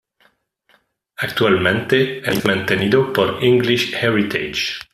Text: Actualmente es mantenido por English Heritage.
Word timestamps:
Actualmente 1.17 2.27
es 2.27 2.43
mantenido 2.43 3.13
por 3.13 3.37
English 3.43 3.93
Heritage. 3.93 4.79